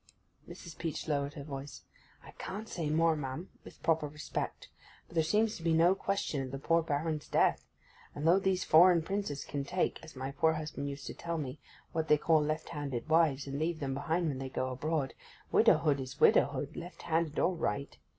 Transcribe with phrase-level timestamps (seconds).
[0.49, 0.75] Mrs.
[0.79, 1.83] Peach lowered her voice.
[2.23, 4.67] 'I can't say more, ma'am, with proper respect.
[5.07, 7.67] But there seems to be no question of the poor Baron's death;
[8.15, 11.59] and though these foreign princes can take (as my poor husband used to tell me)
[11.91, 15.13] what they call left handed wives, and leave them behind when they go abroad,
[15.51, 17.99] widowhood is widowhood, left handed or right.